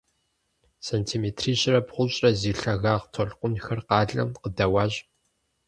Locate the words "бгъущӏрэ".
1.87-2.29